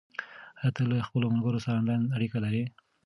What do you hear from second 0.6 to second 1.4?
ته له خپلو